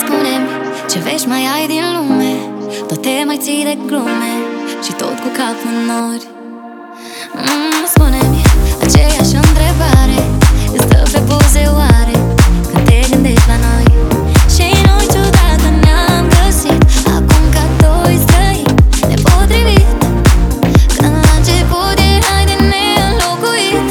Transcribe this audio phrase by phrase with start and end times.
[0.00, 0.48] Spune-mi
[0.90, 2.32] ce vești mai ai din lume?
[2.88, 4.32] Tot te mai ții de glume
[4.84, 6.26] Și tot cu capul în nori.
[7.44, 8.42] Mm, Spune-mi
[8.84, 10.20] aceeași întrebare
[10.76, 12.16] Îți dă pe buze oare?
[12.70, 13.86] Când te gândești la noi
[14.54, 16.80] Și noi ciudată ne-am găsit.
[17.16, 18.74] Acum ca doi străini
[19.10, 19.86] nepotrivit.
[20.98, 23.86] Când la început erai de neînlocuit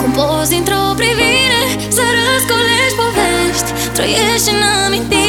[0.00, 1.60] Cum poți într-o privire
[1.96, 3.70] să răscolești povești?
[3.96, 5.23] Trăiești în amintiri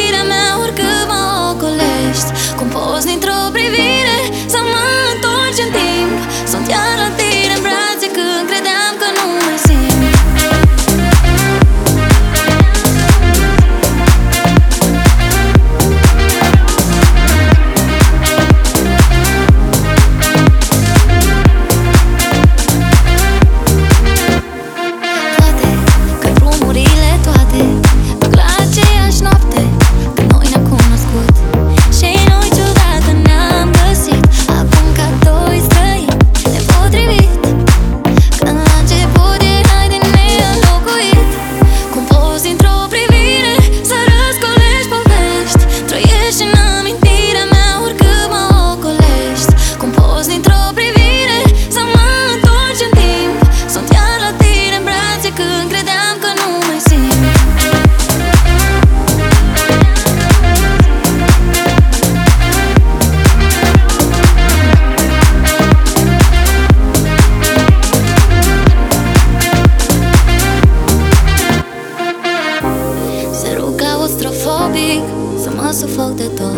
[74.56, 75.04] claustrofobic
[75.44, 76.58] Să mă sufoc de tot.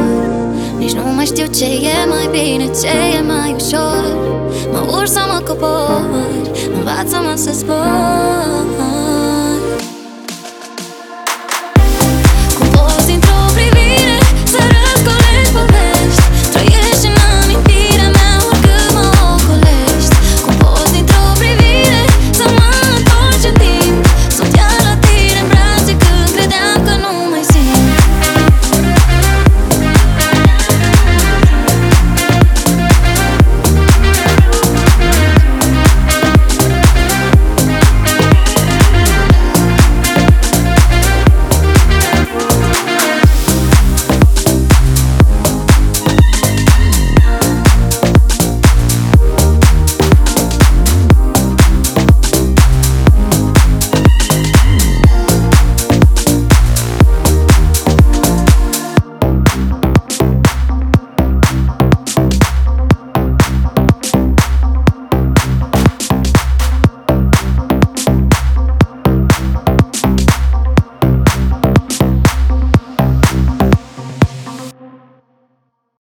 [0.77, 4.03] Nici nu mai știu ce e mai bine Ce e mai ușor.
[4.71, 6.01] Mă urc să mă cobor
[6.73, 8.36] Învață-mă să zbor